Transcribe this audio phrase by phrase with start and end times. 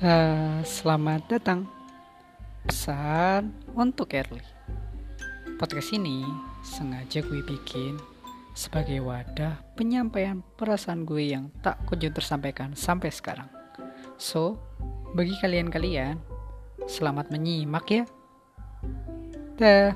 [0.00, 1.68] Uh, selamat datang.
[2.64, 4.40] Pesan untuk Early
[5.60, 6.24] Podcast ini
[6.64, 8.00] sengaja gue bikin
[8.56, 13.52] sebagai wadah penyampaian perasaan gue yang tak kunjung tersampaikan sampai sekarang.
[14.16, 14.56] So,
[15.12, 16.16] bagi kalian-kalian,
[16.88, 18.08] selamat menyimak ya.
[19.60, 19.92] Dah.